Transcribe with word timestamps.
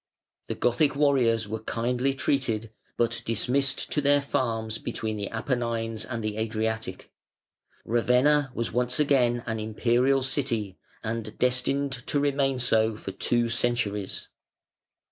The 0.47 0.55
Gothic 0.55 0.95
warriors 0.95 1.47
were 1.47 1.59
kindly 1.61 2.15
treated, 2.15 2.71
but 2.97 3.21
dismissed 3.23 3.91
to 3.91 4.01
their 4.01 4.19
farms 4.19 4.79
between 4.79 5.15
the 5.15 5.29
Apennines 5.29 6.05
and 6.05 6.23
the 6.23 6.37
Adriatic. 6.37 7.11
Ravenna 7.85 8.49
was 8.55 8.99
again 8.99 9.43
an 9.45 9.59
Imperial 9.59 10.23
city, 10.23 10.79
and 11.03 11.37
destined 11.37 11.91
to 12.07 12.19
remain 12.19 12.57
so 12.57 12.97
for 12.97 13.11
two 13.11 13.47
centuries. 13.47 14.27